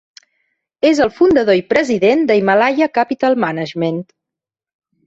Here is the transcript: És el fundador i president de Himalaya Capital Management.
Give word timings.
És 0.91 1.01
el 1.05 1.11
fundador 1.17 1.59
i 1.61 1.63
president 1.75 2.27
de 2.33 2.39
Himalaya 2.41 2.91
Capital 2.99 3.39
Management. 3.47 4.07